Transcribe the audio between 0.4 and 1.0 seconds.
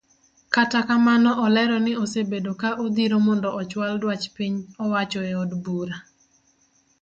Kata